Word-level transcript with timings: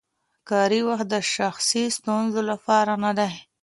کاري 0.49 0.81
وخت 0.89 1.07
د 1.13 1.15
شخصي 1.35 1.83
ستونزو 1.97 2.41
لپاره 2.51 2.93
نه 3.03 3.11
دی. 3.17 3.31